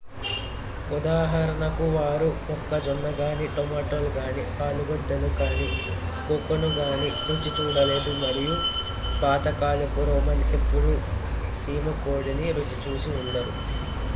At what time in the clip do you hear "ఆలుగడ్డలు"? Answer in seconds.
4.61-5.29